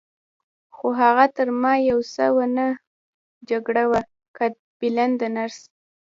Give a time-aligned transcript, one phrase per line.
[0.75, 2.65] خو هغه تر ما یو څه په ونه
[3.49, 4.01] جګه وه،
[4.37, 5.59] قد بلنده نرس.